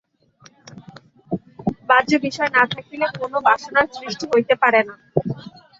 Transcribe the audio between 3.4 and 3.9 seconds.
বাসনার